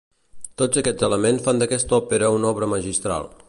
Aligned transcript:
Tots 0.61 0.79
aquests 0.81 1.05
elements 1.07 1.45
fan 1.49 1.61
d'aquesta 1.63 1.95
òpera 2.01 2.33
una 2.39 2.51
obra 2.55 2.73
magistral. 2.77 3.33